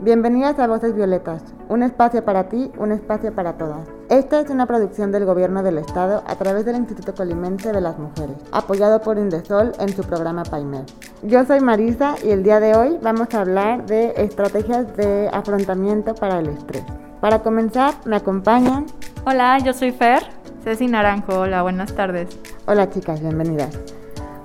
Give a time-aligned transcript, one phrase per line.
[0.00, 3.88] bienvenidas a Voces Violetas, un espacio para ti, un espacio para todas.
[4.08, 7.98] Esta es una producción del Gobierno del Estado a través del Instituto Colimense de las
[7.98, 10.84] Mujeres, apoyado por Indesol en su programa PAIMED.
[11.22, 16.14] Yo soy Marisa y el día de hoy vamos a hablar de estrategias de afrontamiento
[16.14, 16.84] para el estrés.
[17.20, 18.86] Para comenzar, me acompañan.
[19.24, 20.22] Hola, yo soy Fer.
[20.62, 22.28] Ceci Naranjo, hola, buenas tardes.
[22.66, 23.78] Hola chicas, bienvenidas.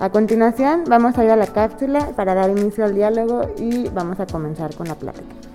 [0.02, 4.20] A continuación vamos a ir a la cápsula para dar inicio al diálogo y vamos
[4.20, 5.51] a comenzar con la plática.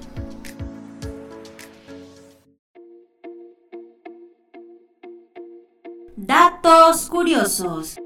[7.10, 7.96] Curiosos.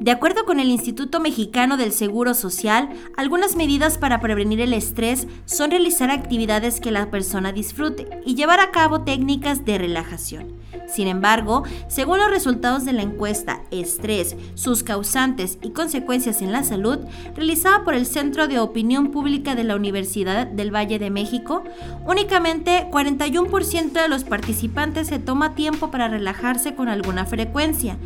[0.00, 5.26] De acuerdo con el Instituto Mexicano del Seguro Social, algunas medidas para prevenir el estrés
[5.46, 10.57] son realizar actividades que la persona disfrute y llevar a cabo técnicas de relajación.
[10.86, 16.64] Sin embargo, según los resultados de la encuesta Estrés, sus causantes y consecuencias en la
[16.64, 16.98] salud,
[17.34, 21.64] realizada por el Centro de Opinión Pública de la Universidad del Valle de México,
[22.06, 27.96] únicamente 41% de los participantes se toma tiempo para relajarse con alguna frecuencia,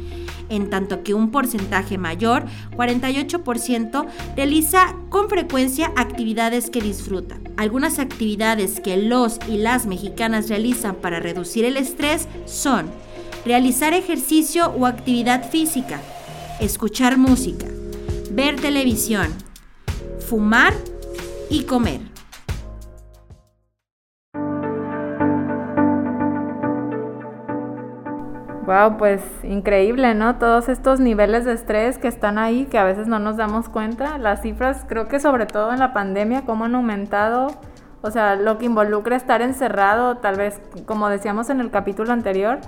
[0.48, 2.45] en tanto que un porcentaje mayor,
[2.77, 4.06] 48%,
[4.37, 7.39] realiza con frecuencia actividades que disfruta.
[7.56, 12.61] Algunas actividades que los y las mexicanas realizan para reducir el estrés son
[13.44, 16.00] realizar ejercicio o actividad física,
[16.60, 17.66] escuchar música,
[18.30, 19.28] ver televisión,
[20.20, 20.72] fumar
[21.50, 22.00] y comer.
[28.64, 30.36] Wow, pues increíble, ¿no?
[30.36, 34.19] Todos estos niveles de estrés que están ahí, que a veces no nos damos cuenta.
[34.19, 37.48] Las cifras, creo que sobre todo en la pandemia, cómo han aumentado.
[38.02, 42.58] O sea, lo que involucra estar encerrado, tal vez, como decíamos en el capítulo anterior,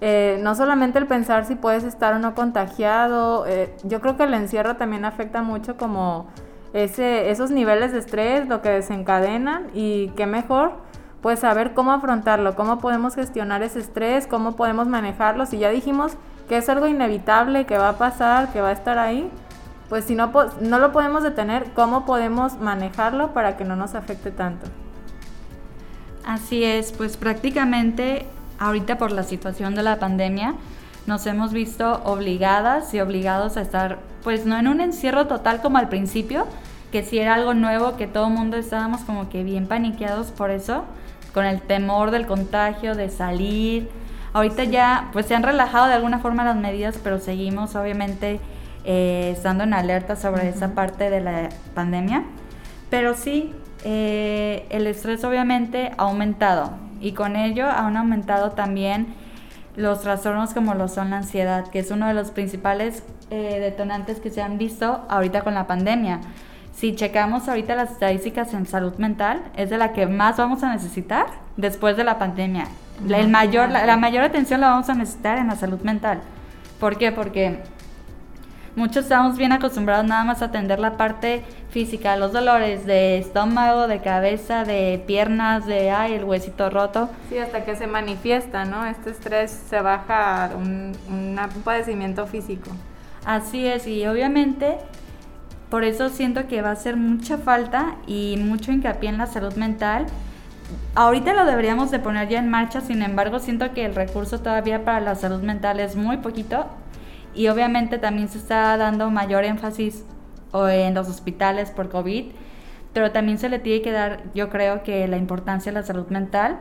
[0.00, 4.24] eh, no solamente el pensar si puedes estar o no contagiado, eh, yo creo que
[4.24, 6.26] el encierro también afecta mucho como
[6.72, 10.72] ese, esos niveles de estrés, lo que desencadenan y qué mejor
[11.20, 15.46] pues saber cómo afrontarlo, cómo podemos gestionar ese estrés, cómo podemos manejarlo.
[15.46, 16.12] Si ya dijimos
[16.48, 19.30] que es algo inevitable, que va a pasar, que va a estar ahí,
[19.90, 24.30] pues si no, no lo podemos detener, ¿cómo podemos manejarlo para que no nos afecte
[24.30, 24.68] tanto?
[26.24, 28.24] Así es, pues prácticamente
[28.60, 30.54] ahorita por la situación de la pandemia
[31.06, 35.78] nos hemos visto obligadas y obligados a estar, pues no en un encierro total como
[35.78, 36.46] al principio,
[36.92, 40.50] que si era algo nuevo, que todo el mundo estábamos como que bien paniqueados por
[40.50, 40.84] eso,
[41.34, 43.90] con el temor del contagio, de salir.
[44.34, 48.38] Ahorita ya, pues se han relajado de alguna forma las medidas, pero seguimos obviamente
[48.84, 52.24] eh, estando en alerta sobre esa parte de la pandemia.
[52.90, 53.54] Pero sí,
[53.84, 59.14] eh, el estrés obviamente ha aumentado y con ello han aumentado también
[59.76, 64.20] los trastornos como lo son la ansiedad, que es uno de los principales eh, detonantes
[64.20, 66.20] que se han visto ahorita con la pandemia
[66.80, 70.72] si checamos ahorita las estadísticas en salud mental, es de la que más vamos a
[70.72, 71.26] necesitar
[71.58, 72.68] después de la pandemia.
[73.06, 76.20] La, el mayor, la, mayor atención la vamos a necesitar en la salud mental.
[76.78, 77.12] ¿Por qué?
[77.12, 77.62] Porque
[78.80, 83.86] muchos estamos bien acostumbrados nada más a atender la parte física, los dolores de estómago,
[83.86, 87.10] de cabeza, de piernas, de ay, el huesito roto.
[87.28, 88.86] Sí, hasta que se manifiesta, ¿no?
[88.86, 92.70] Este estrés se baja a un, un padecimiento físico.
[93.26, 94.78] Así es, y obviamente
[95.68, 99.54] por eso siento que va a ser mucha falta y mucho hincapié en la salud
[99.56, 100.06] mental.
[100.94, 104.86] Ahorita lo deberíamos de poner ya en marcha, sin embargo siento que el recurso todavía
[104.86, 106.64] para la salud mental es muy poquito
[107.34, 110.04] y obviamente también se está dando mayor énfasis
[110.54, 112.26] en los hospitales por COVID,
[112.92, 116.08] pero también se le tiene que dar, yo creo que la importancia a la salud
[116.08, 116.58] mental,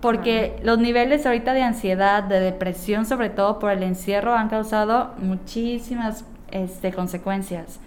[0.00, 5.14] porque los niveles ahorita de ansiedad, de depresión, sobre todo por el encierro, han causado
[5.18, 7.80] muchísimas este, consecuencias.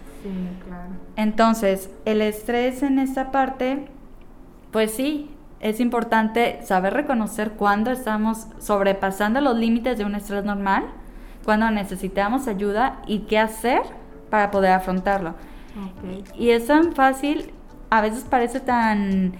[1.16, 3.88] Entonces, el estrés en esta parte,
[4.70, 5.30] pues sí,
[5.60, 10.84] es importante saber reconocer cuándo estamos sobrepasando los límites de un estrés normal,
[11.44, 13.82] cuando necesitamos ayuda y qué hacer
[14.30, 15.34] para poder afrontarlo.
[16.36, 17.52] Y es tan fácil,
[17.90, 19.34] a veces parece tan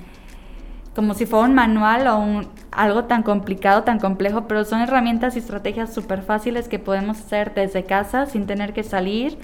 [0.95, 5.35] como si fuera un manual o un, algo tan complicado, tan complejo, pero son herramientas
[5.35, 9.37] y estrategias súper fáciles que podemos hacer desde casa sin tener que salir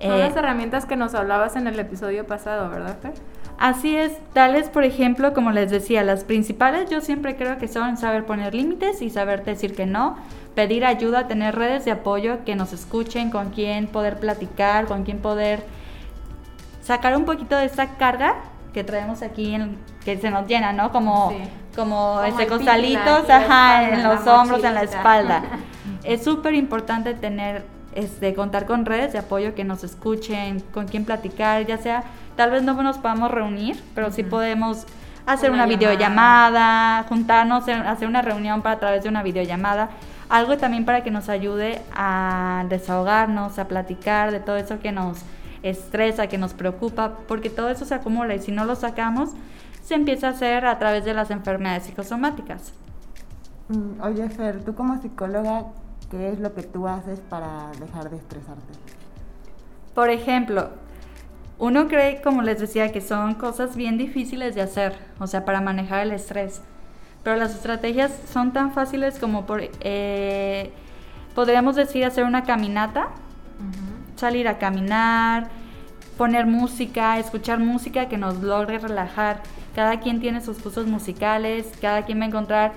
[0.00, 3.14] son las eh, herramientas que nos hablabas en el episodio pasado, ¿verdad, Fer?
[3.58, 7.96] Así es, tales por ejemplo, como les decía, las principales yo siempre creo que son
[7.96, 10.16] saber poner límites y saber decir que no,
[10.54, 15.18] pedir ayuda, tener redes de apoyo que nos escuchen, con quién poder platicar, con quién
[15.18, 15.64] poder
[16.82, 18.36] sacar un poquito de esta carga
[18.74, 20.92] que traemos aquí, en, que se nos llena, ¿no?
[20.92, 21.32] Como,
[21.74, 25.42] como, este costalitos, ajá, en los hombros, en la espalda.
[26.04, 27.64] es súper importante tener,
[27.96, 32.04] este, contar con redes de apoyo que nos escuchen, con quién platicar, ya sea
[32.36, 34.86] Tal vez no nos podamos reunir, pero sí podemos
[35.24, 39.88] hacer una, videollamada, juntarnos, hacer una reunión para a través de una videollamada.
[40.28, 45.20] Algo también para que nos ayude a desahogarnos, a platicar de todo eso que nos
[45.62, 49.30] estresa, que nos preocupa, porque todo eso se acumula y si no lo sacamos,
[49.82, 52.74] se empieza a hacer a través de las enfermedades psicosomáticas.
[53.68, 55.64] Mm, oye, Fer, tú como psicóloga,
[56.10, 58.72] ¿qué es lo que tú haces para dejar de estresarte?
[59.94, 60.70] Por ejemplo,
[61.58, 65.60] uno cree, como les decía, que son cosas bien difíciles de hacer, o sea, para
[65.60, 66.60] manejar el estrés.
[67.22, 70.70] Pero las estrategias son tan fáciles como por, eh,
[71.34, 73.08] podríamos decir hacer una caminata,
[74.16, 75.48] salir a caminar,
[76.16, 79.42] poner música, escuchar música que nos logre relajar.
[79.74, 82.72] Cada quien tiene sus gustos musicales, cada quien va a encontrar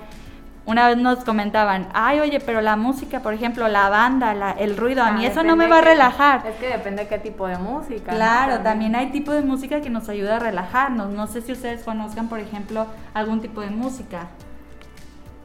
[0.66, 4.76] una vez nos comentaban, ay, oye, pero la música, por ejemplo, la banda, la, el
[4.76, 6.46] ruido, a mí ah, eso no me va a relajar.
[6.46, 8.12] Es que depende de qué tipo de música.
[8.12, 8.94] Claro, también.
[8.94, 11.10] hay tipo de música que nos ayuda a relajarnos.
[11.10, 14.28] No sé si ustedes conozcan, por ejemplo, algún tipo de música.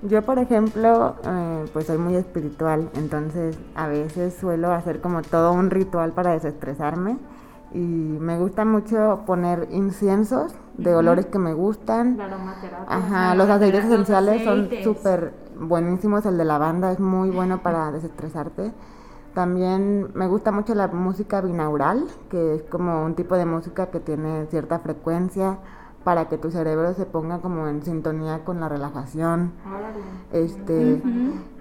[0.02, 5.54] Yo, por ejemplo, eh, pues soy muy espiritual, entonces a veces suelo hacer como todo
[5.54, 7.18] un ritual para desestresarme
[7.74, 12.18] y me gusta mucho poner inciensos de olores que me gustan.
[12.88, 18.72] Ajá, los aceites esenciales son súper buenísimos, el de lavanda es muy bueno para desestresarte.
[19.34, 24.00] También me gusta mucho la música binaural, que es como un tipo de música que
[24.00, 25.60] tiene cierta frecuencia
[26.06, 29.54] para que tu cerebro se ponga como en sintonía con la relajación.
[30.32, 31.02] Este,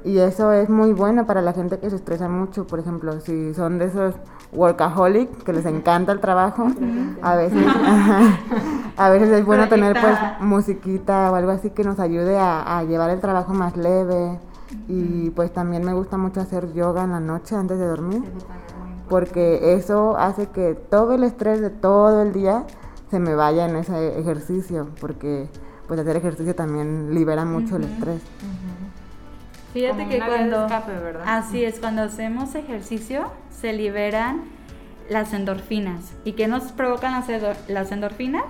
[0.05, 3.55] y eso es muy bueno para la gente que se estresa mucho, por ejemplo, si
[3.55, 4.15] son de esos
[4.53, 6.67] workaholic que les encanta el trabajo,
[7.23, 7.67] a veces
[8.99, 12.85] a veces es bueno tener pues musiquita o algo así que nos ayude a, a
[12.85, 14.39] llevar el trabajo más leve.
[14.89, 18.23] Y pues también me gusta mucho hacer yoga en la noche antes de dormir,
[19.09, 22.67] porque eso hace que todo el estrés de todo el día
[23.15, 25.47] se me vaya en ese ejercicio, porque
[25.87, 28.21] pues hacer ejercicio también libera mucho el estrés.
[29.73, 30.67] Fíjate que cuando
[31.25, 34.43] así es, cuando hacemos ejercicio se liberan
[35.09, 36.13] las endorfinas.
[36.25, 37.25] ¿Y qué nos provocan
[37.69, 38.47] las, endorfinas?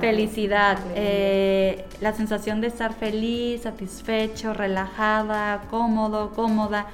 [0.00, 0.78] Felicidad.
[0.94, 6.86] Eh, la sensación de estar feliz, satisfecho, relajada, cómodo, cómoda.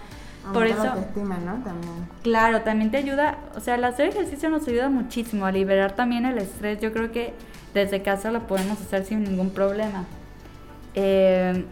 [0.53, 1.63] Por eso, ¿no?
[1.65, 2.09] También.
[2.23, 6.27] Claro, también te ayuda, o sea, el hacer ejercicio nos ayuda muchísimo a liberar también
[6.27, 6.81] el estrés.
[6.81, 7.35] Yo creo que
[7.73, 10.05] desde casa lo podemos hacer sin ningún problema.
[10.95, 11.65] Eh,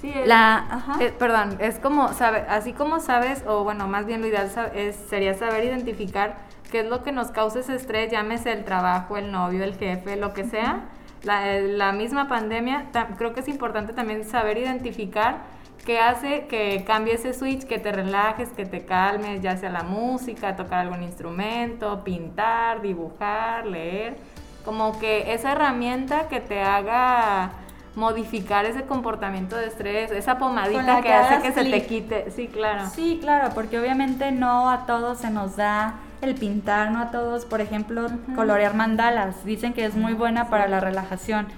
[0.00, 4.26] sí, la, eh, perdón, es como, sabe, así como sabes, o bueno, más bien lo
[4.26, 6.36] ideal es, sería saber identificar
[6.70, 10.16] qué es lo que nos causa ese estrés, llámese el trabajo, el novio, el jefe,
[10.16, 10.80] lo que sea.
[11.22, 12.86] La, la misma pandemia,
[13.16, 15.38] creo que es importante también saber identificar
[15.84, 19.82] ¿Qué hace que cambie ese switch, que te relajes, que te calmes, ya sea la
[19.82, 24.16] música, tocar algún instrumento, pintar, dibujar, leer,
[24.64, 27.50] como que esa herramienta que te haga
[27.96, 32.30] modificar ese comportamiento de estrés, esa pomadita que, hace que se te quite.
[32.30, 32.88] Sí, claro.
[32.88, 37.44] Sí, claro, porque obviamente no a todos se nos da el pintar, no a todos,
[37.44, 38.06] por ejemplo,
[38.36, 39.44] colorear mandalas.
[39.44, 41.48] Dicen que es muy buena para la relajación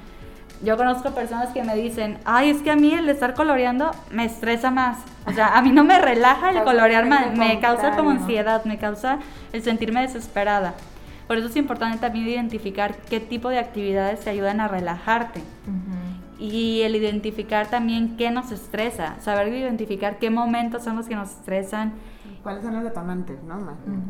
[0.65, 4.25] yo conozco personas que me dicen, ay, es que a mí el estar coloreando me
[4.25, 4.99] estresa más.
[5.27, 9.19] O sea, a mí no me relaja el colorear, me, causa como ansiedad, me causa
[9.53, 10.75] el sentirme desesperada.
[11.27, 15.43] Por eso es importante también identificar qué tipo de actividades te ayudan a relajarte.
[16.39, 21.31] Y el identificar también qué nos estresa, saber identificar qué momentos son los que nos
[21.31, 21.95] estresan.
[22.43, 23.59] ¿Cuáles son los detonantes, no?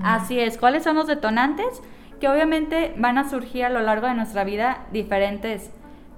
[0.03, 1.83] Así es, ¿cuáles son los detonantes?
[2.21, 5.71] Que obviamente van a surgir a lo largo de nuestra vida diferentes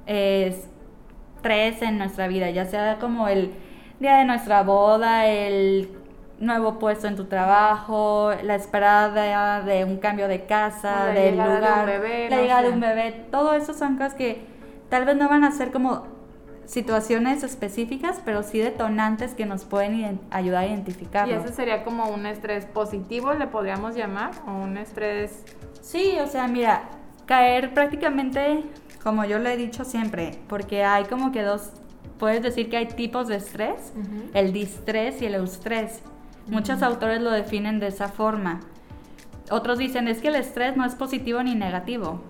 [0.06, 3.52] estrés en nuestra vida, ya sea como el
[4.00, 5.90] día de nuestra boda, el
[6.38, 11.88] nuevo puesto en tu trabajo, la esperada de un cambio de casa, del lugar,
[12.30, 14.44] la llegada de un bebé, todo eso son cosas que
[14.90, 16.04] tal vez no van a ser como
[16.66, 21.28] situaciones específicas, pero sí detonantes que nos pueden ayudar a identificar.
[21.28, 25.44] Y ese sería como un estrés positivo, le podríamos llamar, o un estrés...
[25.80, 26.82] Sí, o sea, mira,
[27.24, 28.64] caer prácticamente
[29.06, 31.70] como yo le he dicho siempre, porque hay como que dos,
[32.18, 33.92] puedes decir que hay tipos de estrés,
[34.34, 36.00] el distrés y el eustrés.
[36.48, 38.62] Muchos autores lo definen de esa forma.
[39.48, 42.20] Otros dicen es que el estrés no es positivo ni negativo,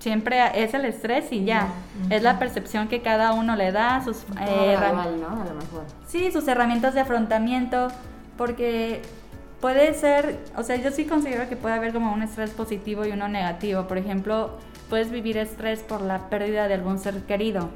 [0.00, 1.68] siempre es el estrés y ya.
[2.10, 5.40] Es la percepción que cada uno le da, sus eh, ¿no?
[5.40, 5.84] A lo mejor.
[6.08, 7.92] Sí, sus herramientas de afrontamiento,
[8.36, 9.02] porque
[9.64, 13.12] puede ser, o sea, yo sí considero que puede haber como un estrés positivo y
[13.12, 13.84] uno negativo.
[13.84, 14.58] Por ejemplo,
[14.90, 17.70] puedes vivir estrés por la pérdida de algún ser querido.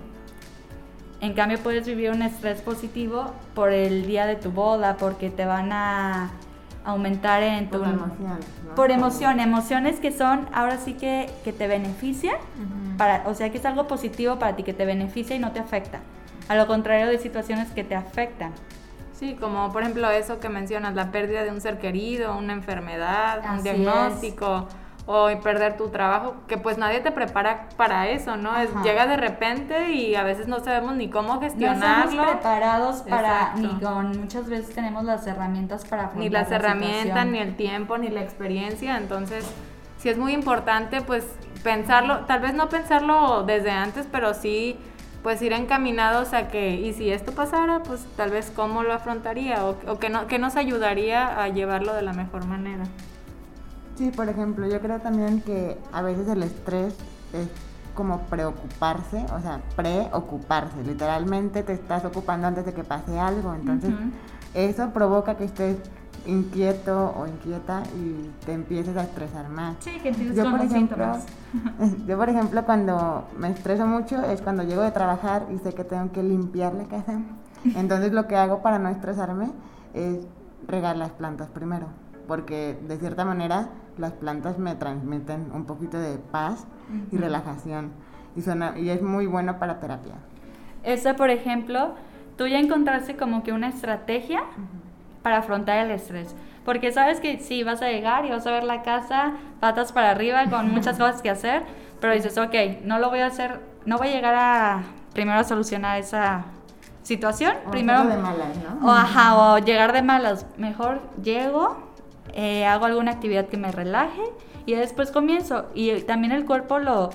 [1.23, 5.47] En cambio, puedes vivir un estrés positivo por el día de tu boda, porque te
[5.47, 6.33] van a
[6.85, 7.79] aumentar en tu...
[7.79, 8.47] Por emociones.
[8.77, 12.37] Por emoción, emociones que son ahora sí que, que te benefician,
[12.99, 15.61] para, o sea que es algo positivo para ti, que te beneficia y no te
[15.61, 16.01] afecta.
[16.49, 18.53] A lo contrario de situaciones que te afectan.
[19.19, 23.43] Sí, como por ejemplo eso que mencionas, la pérdida de un ser querido, una enfermedad,
[23.53, 24.69] un diagnóstico
[25.07, 28.57] o perder tu trabajo, que pues nadie te prepara para eso, ¿no?
[28.59, 32.05] Es, llega de repente y a veces no sabemos ni cómo gestionarlo.
[32.05, 37.27] No estamos preparados para, ni con, muchas veces tenemos las herramientas para Ni las herramientas,
[37.27, 39.51] ni el tiempo, ni la experiencia, entonces
[39.97, 41.25] sí es muy importante pues
[41.65, 44.79] pensarlo, tal vez no pensarlo desde antes, pero sí
[45.29, 49.63] pues ir encaminados a que, y si esto pasara, pues tal vez cómo lo afrontaría
[49.67, 52.85] o, o que, no, que nos ayudaría a llevarlo de la mejor manera.
[53.99, 56.95] Sí, por ejemplo, yo creo también que a veces el estrés
[57.35, 57.47] es
[57.95, 60.83] como preocuparse, o sea, preocuparse.
[60.83, 63.53] Literalmente te estás ocupando antes de que pase algo.
[63.53, 63.93] Entonces,
[64.55, 65.77] eso provoca que estés
[66.27, 69.77] inquieto o inquieta y te empieces a estresar más.
[69.81, 71.13] Sí, que empieces yo, por ejemplo,
[72.07, 75.85] Yo, por ejemplo, cuando me estreso mucho es cuando llego de trabajar y sé que
[75.85, 77.21] tengo que limpiar la casa.
[77.77, 79.51] Entonces, lo que hago para no estresarme
[79.95, 80.27] es
[80.67, 81.87] regar las plantas primero,
[82.27, 86.67] porque de cierta manera las plantas me transmiten un poquito de paz
[87.11, 87.91] y relajación
[88.37, 90.15] y, suena, y es muy bueno para terapia.
[90.85, 91.95] Eso, por ejemplo,
[92.37, 94.43] tú ya encontraste como que una estrategia
[95.23, 96.35] para afrontar el estrés.
[96.65, 100.11] Porque sabes que sí, vas a llegar y vas a ver la casa patas para
[100.11, 101.63] arriba con muchas cosas que hacer,
[102.01, 104.83] pero dices, ok, no lo voy a hacer, no voy a llegar a
[105.15, 106.45] primero a solucionar esa
[107.03, 107.55] situación.
[107.67, 108.87] O primero, de malas, ¿no?
[108.87, 110.47] O, ajá, o llegar de malas.
[110.59, 111.79] Mejor llego,
[112.35, 114.23] eh, hago alguna actividad que me relaje
[114.67, 115.67] y después comienzo.
[115.75, 117.11] Y también el cuerpo lo,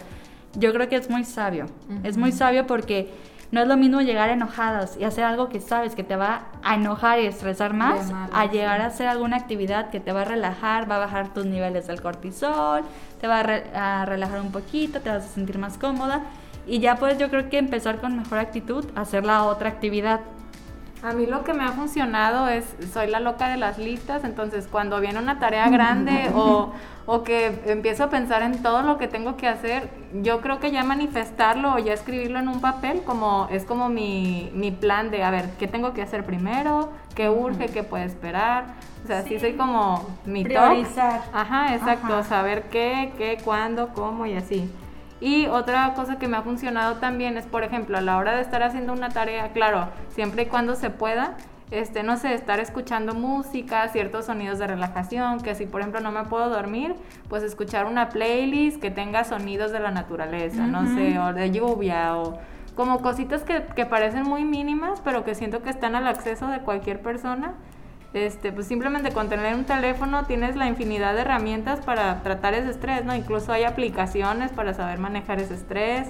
[0.55, 1.67] yo creo que es muy sabio.
[2.03, 3.13] Es muy sabio porque
[3.53, 6.73] no es lo mismo llegar enojadas y hacer algo que sabes que te va a
[6.73, 10.89] enojar y estresar más, a llegar a hacer alguna actividad que te va a relajar,
[10.89, 12.81] va a bajar tus niveles del cortisol,
[13.21, 16.23] te va a, a relajar un poquito, te vas a sentir más cómoda
[16.65, 20.21] y ya puedes yo creo que empezar con mejor actitud hacer la otra actividad.
[21.03, 24.69] A mí lo que me ha funcionado es, soy la loca de las listas, entonces
[24.71, 26.71] cuando viene una tarea grande o,
[27.05, 29.89] o, que empiezo a pensar en todo lo que tengo que hacer,
[30.21, 34.49] yo creo que ya manifestarlo o ya escribirlo en un papel como es como mi,
[34.53, 36.89] mi plan de, a ver, ¿qué tengo que hacer primero?
[37.15, 37.65] ¿Qué urge?
[37.65, 38.75] ¿Qué puede esperar?
[39.03, 41.21] O sea, sí, soy como mi Priorizar.
[41.33, 44.71] Ajá, exacto, saber qué, qué, cuándo, cómo y así.
[45.23, 48.41] Y otra cosa que me ha funcionado también es, por ejemplo, a la hora de
[48.41, 51.37] estar haciendo una tarea, claro, siempre y cuando se pueda,
[51.71, 56.11] este, no sé, estar escuchando música, ciertos sonidos de relajación, que si por ejemplo no
[56.11, 56.95] me puedo dormir,
[57.29, 62.17] pues escuchar una playlist que tenga sonidos de la naturaleza, no sé, o de lluvia,
[62.17, 62.37] o
[62.75, 66.59] como cositas que, que parecen muy mínimas, pero que siento que están al acceso de
[66.59, 67.53] cualquier persona
[68.13, 72.69] este, pues simplemente con tener un teléfono tienes la infinidad de herramientas para tratar ese
[72.69, 73.15] estrés, ¿no?
[73.15, 76.07] Incluso hay aplicaciones para saber manejar ese estrés.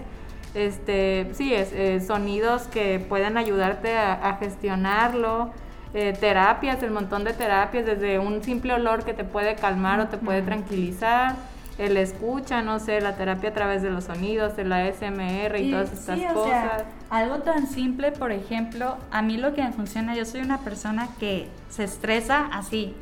[0.54, 5.52] Este, sí, es, eh, sonidos que puedan ayudarte a, gestionarlo.
[5.94, 10.08] Eh, terapias, el montón de terapias, desde un simple olor que te puede calmar o
[10.08, 11.36] te puede tranquilizar
[11.78, 15.92] el escucha, no sé, la terapia a través de los sonidos, el ASMR y, todas
[15.92, 16.84] estas cosas.
[17.10, 21.08] algo tan simple, por ejemplo, a mí lo que me funciona, yo soy una persona
[21.20, 22.96] que se estresa así.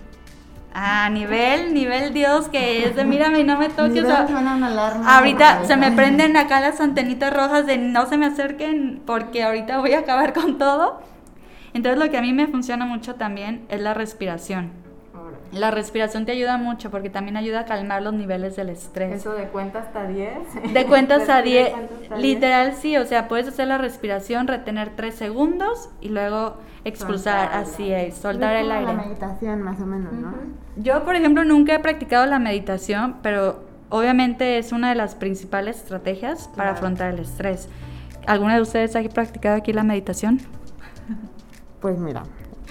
[0.73, 4.05] A nivel, nivel Dios, que es de mírame y no me toques.
[5.05, 9.79] ahorita se me prenden acá las antenitas rojas de no se me acerquen porque ahorita
[9.79, 11.01] voy a acabar con todo.
[11.73, 14.80] Entonces lo que a mí me funciona mucho también es la respiración.
[15.51, 19.13] La respiración te ayuda mucho porque también ayuda a calmar los niveles del estrés.
[19.13, 20.73] Eso de cuenta hasta 10.
[20.73, 21.73] De cuentas a 10.
[22.17, 26.55] Literal, sí, o sea, puedes hacer la respiración, retener 3 segundos y luego
[26.85, 28.93] expulsar, así es, soltar el aire.
[28.93, 30.33] La meditación más o menos, ¿no?
[30.77, 35.77] Yo, por ejemplo, nunca he practicado la meditación, pero obviamente es una de las principales
[35.77, 37.67] estrategias para afrontar el estrés.
[38.25, 40.39] ¿Alguna de ustedes ha practicado aquí la meditación?
[41.81, 42.23] Pues mira,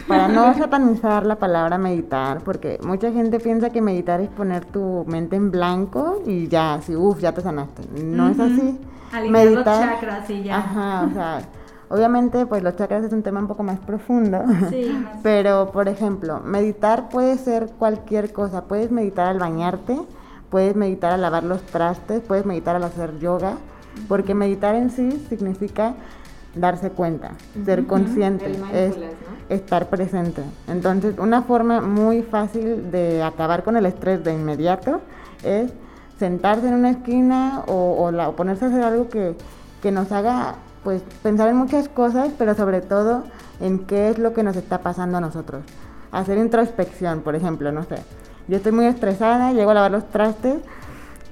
[0.07, 5.05] para no satanizar la palabra meditar, porque mucha gente piensa que meditar es poner tu
[5.07, 7.83] mente en blanco y ya, así, uff, ya te sanaste.
[8.03, 8.79] No es así.
[9.13, 10.59] Alinear los chakras y ya.
[10.59, 11.43] Ajá, o sea,
[11.89, 14.43] obviamente pues los chakras es un tema un poco más profundo.
[14.71, 14.91] Sí,
[15.23, 18.65] pero, por ejemplo, meditar puede ser cualquier cosa.
[18.65, 19.99] Puedes meditar al bañarte,
[20.51, 23.57] puedes meditar al lavar los trastes, puedes meditar al hacer yoga,
[24.09, 25.95] porque meditar en sí significa
[26.55, 27.33] darse cuenta,
[27.65, 28.95] ser consciente, es
[29.51, 30.43] estar presente.
[30.69, 35.01] Entonces, una forma muy fácil de acabar con el estrés de inmediato
[35.43, 35.73] es
[36.19, 39.35] sentarse en una esquina o, ponerse a hacer algo que,
[39.83, 40.55] que nos haga
[40.85, 43.25] pues pensar en muchas cosas, pero sobre todo
[43.61, 45.63] en qué es lo que nos está pasando a nosotros.
[46.13, 47.97] Hacer introspección, por ejemplo, no sé.
[48.49, 50.57] Yo estoy muy estresada, llego a lavar los trastes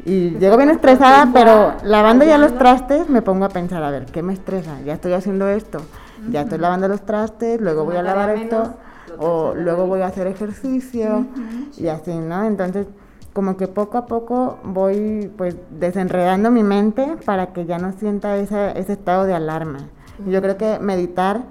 [0.04, 4.06] y llego bien estresada, pero lavando ya los trastes me pongo a pensar, a ver,
[4.06, 4.80] ¿qué me estresa?
[4.84, 5.80] Ya estoy haciendo esto,
[6.30, 8.75] ya estoy lavando los trastes, luego voy a lavar esto,
[9.18, 11.26] o luego voy a hacer ejercicio
[11.76, 12.44] y así, ¿no?
[12.44, 12.87] Entonces,
[13.32, 18.37] como que poco a poco voy pues desenredando mi mente para que ya no sienta
[18.37, 19.78] ese, ese estado de alarma.
[20.26, 21.42] Yo creo que meditar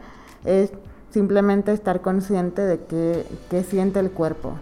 [0.43, 0.71] es
[1.11, 4.53] simplemente estar consciente de qué, qué siente el cuerpo.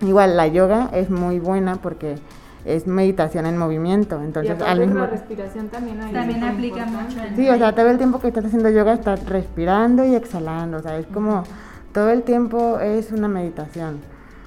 [0.00, 2.16] Igual la yoga es muy buena porque
[2.64, 4.20] es meditación en movimiento.
[4.22, 7.16] Entonces, al mismo la respiración también, también aplica mucho.
[7.36, 10.78] sí, o sea, todo el tiempo que estás haciendo yoga estás respirando y exhalando.
[10.78, 11.44] O sea, es como
[11.92, 13.98] todo el tiempo es una meditación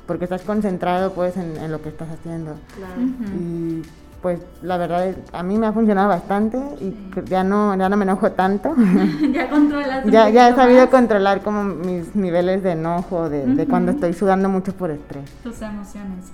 [0.05, 2.55] porque estás concentrado pues en, lo que estás haciendo.
[2.75, 3.01] Claro.
[3.39, 3.81] Y
[4.21, 8.03] pues la verdad a mí me ha funcionado bastante y ya no ya no me
[8.03, 8.73] enojo tanto.
[9.31, 10.05] ya controlas.
[10.05, 14.49] ya, ya he sabido controlar como mis niveles de enojo, de, de, cuando estoy sudando
[14.49, 15.29] mucho por estrés.
[15.43, 16.31] Tus emociones.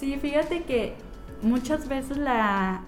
[0.00, 0.94] Sí, fíjate que
[1.42, 2.80] muchas veces la,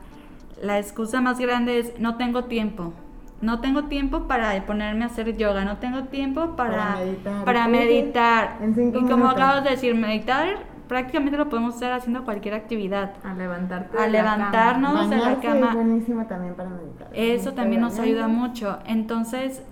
[0.63, 2.95] la excusa más grande es no tengo tiempo.
[3.43, 6.97] No tengo tiempo para ponerme a hacer yoga, no tengo tiempo para,
[7.45, 8.57] para meditar.
[8.63, 13.13] y como acabas de decir, meditar prácticamente lo podemos hacer haciendo cualquier actividad.
[13.25, 13.99] A levantarte.
[13.99, 15.69] A levantarnos de la cama.
[15.69, 17.09] Es buenísimo también para meditar.
[17.13, 18.79] Eso también nos ayuda mucho.
[18.87, 19.63] Entonces,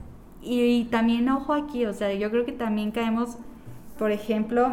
[0.43, 3.39] y, también ojo aquí, o sea, yo creo que también caemos,
[3.99, 4.73] por ejemplo,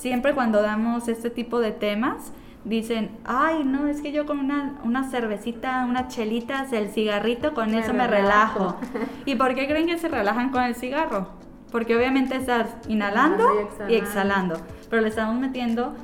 [0.00, 2.32] siempre cuando damos este tipo de temas,
[2.64, 7.74] dicen, ay, no, es que yo con una, una cervecita, unas chelitas, el cigarrito, con
[7.74, 8.76] eso me relajo.
[9.26, 11.28] ¿Y por qué creen que se relajan con el cigarro?
[11.70, 13.46] Porque obviamente estás inhalando
[13.88, 14.56] y exhalando
[14.90, 15.94] pero le estamos metiendo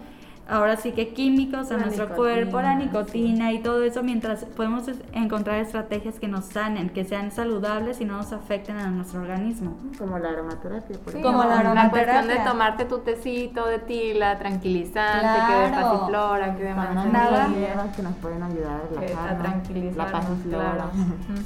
[0.48, 5.58] ahora sí que químicos a nuestro cuerpo, la nicotina y todo eso, mientras podemos encontrar
[5.58, 9.76] estrategias que nos sanen, que sean saludables y no nos afecten a nuestro organismo.
[9.98, 11.32] Como la aromaterapia, por ejemplo.
[11.32, 12.06] Como la aromaterapia.
[12.06, 17.92] La cuestión de tomarte tu tecito de tila, tranquilizante, que de pasiflora, que de manzanilla.
[17.94, 18.82] que nos pueden ayudar
[19.16, 20.06] a, a tranquilizar.
[20.06, 20.90] La pasiflora.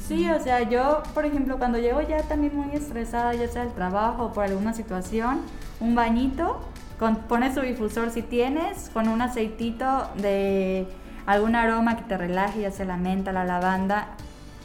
[0.06, 3.72] Sí, o sea, yo, por ejemplo, cuando llego ya también muy estresada, ya sea del
[3.72, 5.40] trabajo o por alguna situación,
[5.80, 6.60] un bañito
[7.00, 10.86] con, pones su difusor si tienes, con un aceitito de
[11.24, 14.08] algún aroma que te relaje, ya sea la menta, la lavanda.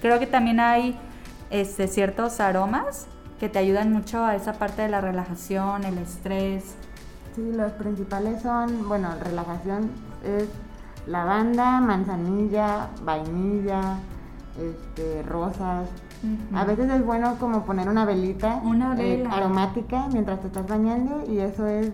[0.01, 0.99] Creo que también hay
[1.49, 3.07] este, ciertos aromas
[3.39, 6.75] que te ayudan mucho a esa parte de la relajación, el estrés.
[7.35, 9.89] Sí, los principales son, bueno, relajación
[10.25, 10.49] es
[11.07, 13.99] lavanda, manzanilla, vainilla,
[14.59, 15.87] este, rosas,
[16.53, 21.23] a veces es bueno como poner una velita una eh, aromática mientras te estás bañando
[21.27, 21.91] y eso es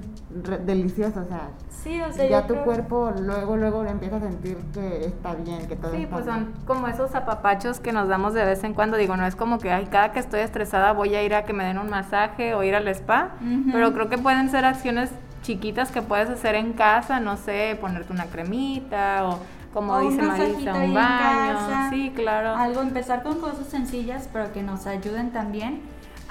[0.65, 5.05] delicioso, o sea, sí, o sea ya tu cuerpo luego luego empieza a sentir que
[5.05, 8.45] está bien, que todo sí, está pues son como esos apapachos que nos damos de
[8.45, 11.23] vez en cuando, digo, no es como que ay, cada que estoy estresada voy a
[11.23, 13.31] ir a que me den un masaje o ir al spa,
[13.71, 15.09] pero creo que pueden ser acciones
[15.41, 19.39] chiquitas que puedes hacer en casa, no sé, ponerte una cremita o
[19.73, 21.89] como dice Marisa, un baño.
[21.91, 22.55] sí, claro.
[22.55, 25.81] Algo, empezar con cosas sencillas, pero que nos ayuden también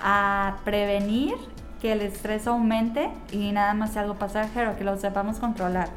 [0.02, 1.34] a prevenir
[1.80, 5.88] que el estrés aumente y nada más sea algo pasajero, que lo sepamos controlar.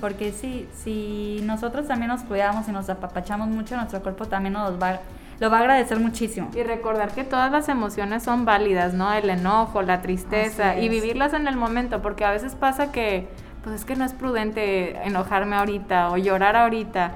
[0.00, 4.80] Porque si, si nosotros también nos cuidamos y nos apapachamos mucho, nuestro cuerpo también nos
[4.80, 5.00] va,
[5.40, 6.50] lo va a agradecer muchísimo.
[6.54, 9.10] Y recordar que todas las emociones son válidas, ¿no?
[9.12, 13.28] El enojo, la tristeza, y vivirlas en el momento, porque a veces pasa que
[13.62, 17.12] pues es que no es prudente enojarme ahorita o llorar ahorita.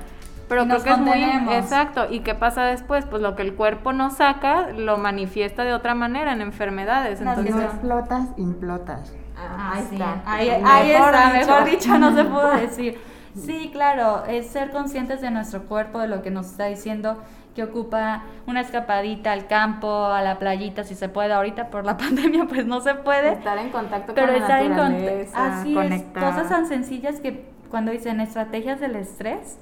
[0.48, 1.22] Pero creo que es muy
[1.54, 2.06] exacto.
[2.08, 3.04] ¿Y qué pasa después?
[3.04, 7.20] Pues lo que el cuerpo no saca lo manifiesta de otra manera en enfermedades.
[7.20, 9.12] Entonces no explotas, implotas.
[9.36, 10.22] Ah, ahí está.
[10.24, 13.00] Ahí, ahí está, mejor dicho no se pudo decir.
[13.36, 17.18] Sí, claro, es ser conscientes de nuestro cuerpo, de lo que nos está diciendo
[17.56, 21.32] que ocupa una escapadita al campo, a la playita, si se puede.
[21.32, 23.32] Ahorita por la pandemia, pues no se puede.
[23.32, 28.20] Estar en contacto con la estar naturaleza, así Es, cosas tan sencillas que cuando dicen
[28.20, 29.58] estrategias del estrés,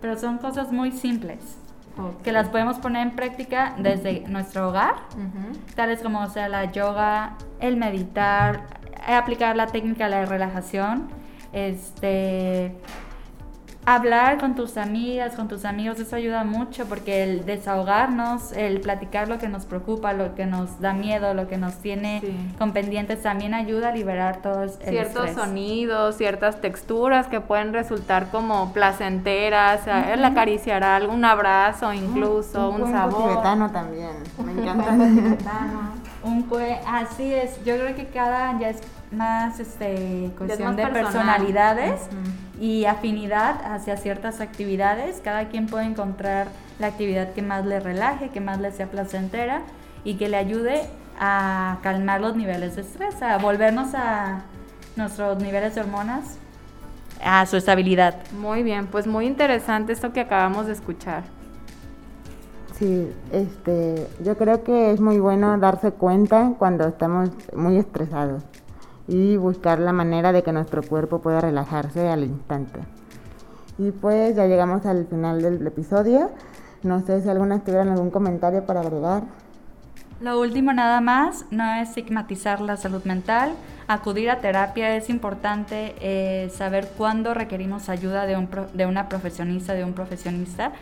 [0.00, 1.58] pero son cosas muy simples.
[2.22, 4.94] que las podemos poner en práctica desde nuestro hogar,
[5.74, 8.64] tales como sea la yoga, el meditar,
[9.06, 11.08] aplicar la técnica de la relajación,
[11.52, 12.74] este
[13.84, 19.28] hablar con tus amigas, con tus amigos, eso ayuda mucho porque el desahogarnos, el platicar
[19.28, 22.22] lo que nos preocupa, lo que nos da miedo, lo que nos tiene
[22.58, 28.30] con pendientes, también ayuda a liberar todos el ciertos sonidos, ciertas texturas que pueden resultar
[28.30, 33.30] como placenteras, el acariciar algo, un abrazo incluso, un, un sabor.
[33.30, 34.12] tibetano también,
[34.44, 34.92] me encanta.
[36.22, 38.80] un cue, así es, yo creo que cada ya es
[39.12, 42.00] más este cuestión de personalidades
[42.60, 45.20] y afinidad hacia ciertas actividades.
[45.22, 46.48] Cada quien puede encontrar
[46.78, 49.62] la actividad que más le relaje, que más le sea placentera
[50.04, 50.82] y que le ayude
[51.18, 54.42] a calmar los niveles de estrés, a volvernos a
[54.96, 56.38] nuestros niveles de hormonas
[57.24, 58.16] a su estabilidad.
[58.32, 61.22] Muy bien, pues muy interesante esto que acabamos de escuchar.
[62.78, 68.42] Sí, este, yo creo que es muy bueno darse cuenta cuando estamos muy estresados
[69.08, 72.80] y buscar la manera de que nuestro cuerpo pueda relajarse al instante.
[73.78, 76.30] Y pues ya llegamos al final del episodio.
[76.82, 79.24] No sé si algunas tuvieran algún comentario para agregar.
[80.20, 83.54] Lo último nada más, no es estigmatizar la salud mental.
[83.88, 89.74] Acudir a terapia es importante eh, saber cuándo requerimos ayuda de, un de una profesionista,
[89.74, 90.72] de un profesionista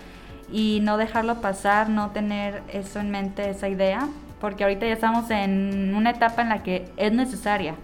[0.52, 4.08] y no dejarlo pasar, no tener eso en mente, esa idea,
[4.40, 7.74] porque ahorita ya estamos en una etapa en la que es necesaria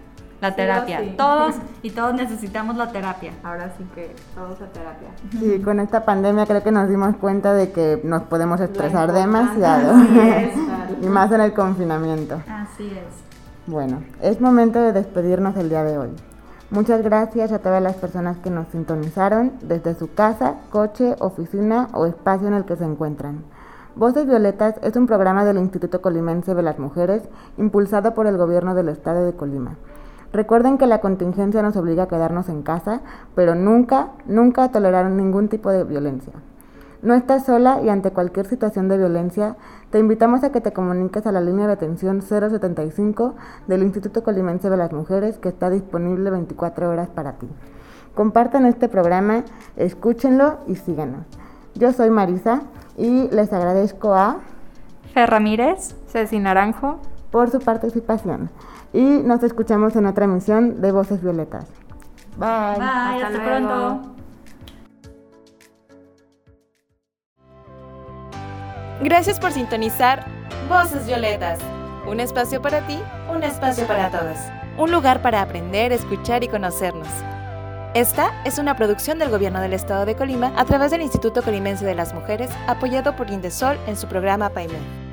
[0.41, 1.01] la terapia.
[1.17, 3.33] Todos y todos necesitamos la terapia.
[3.43, 5.09] Ahora sí que todos a terapia.
[5.31, 9.95] Sí, con esta pandemia creo que nos dimos cuenta de que nos podemos estresar demasiado.
[11.01, 12.41] y más en el confinamiento.
[12.47, 13.27] Así es.
[13.67, 16.09] Bueno, es momento de despedirnos el día de hoy.
[16.69, 22.05] Muchas gracias a todas las personas que nos sintonizaron desde su casa, coche, oficina o
[22.05, 23.43] espacio en el que se encuentran.
[23.95, 27.23] Voces Violetas es un programa del Instituto Colimense de las Mujeres
[27.57, 29.75] impulsado por el gobierno del estado de Colima.
[30.33, 33.01] Recuerden que la contingencia nos obliga a quedarnos en casa,
[33.35, 36.33] pero nunca, nunca a ningún tipo de violencia.
[37.01, 39.55] No estás sola y ante cualquier situación de violencia,
[39.91, 43.35] te invitamos a que te comuniques a la línea de atención 075
[43.67, 47.47] del Instituto Colimense de las Mujeres que está disponible 24 horas para ti.
[48.15, 49.43] Compartan este programa,
[49.75, 51.25] escúchenlo y síganos.
[51.75, 52.63] Yo soy Marisa
[52.97, 54.37] y les agradezco a
[55.13, 56.99] Fer Ramírez, Ceci Naranjo
[57.31, 58.49] por su participación
[58.93, 61.65] y nos escuchamos en otra emisión de Voces Violetas.
[62.37, 62.75] Bye.
[62.75, 64.01] Bye, hasta, pronto.
[69.01, 70.25] Gracias por sintonizar
[70.69, 71.59] Voces Violetas.
[72.07, 72.99] Un espacio para ti,
[73.33, 74.37] un espacio para todos.
[74.77, 77.07] Un lugar para aprender, escuchar y conocernos.
[77.93, 81.85] Esta es una producción del Gobierno del Estado de Colima a través del Instituto Colimense
[81.85, 85.06] de las Mujeres, apoyado por Indesol en su programa PAIME.